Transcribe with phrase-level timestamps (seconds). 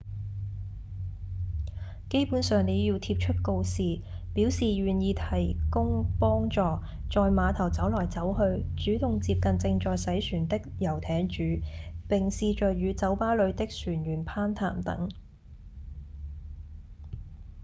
[2.09, 4.01] 基本上您要貼出告示
[4.33, 6.59] 表示願意提供幫助、
[7.07, 8.35] 在碼頭走來走
[8.75, 11.43] 去、主動接近正在洗船的遊艇主
[12.07, 15.07] 並試著與酒吧裡的船員攀談等